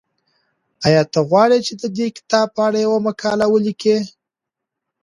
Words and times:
ایا 0.85 1.01
ته 1.11 1.19
غواړې 1.29 1.59
چې 1.67 1.73
د 1.81 1.83
دې 1.97 2.07
کتاب 2.17 2.47
په 2.55 2.61
اړه 2.67 2.77
یوه 2.85 2.99
مقاله 3.07 3.45
ولیکې؟ 3.49 3.97